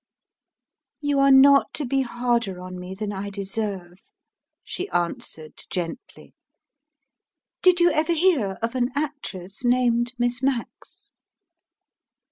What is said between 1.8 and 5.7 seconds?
be harder on me than I deserve," she answered,